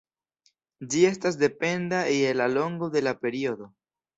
Ĝi 0.93 1.03
estas 1.09 1.37
dependa 1.43 2.01
je 2.15 2.33
la 2.41 2.51
longo 2.57 2.91
de 2.97 3.07
la 3.07 3.17
periodo. 3.27 3.71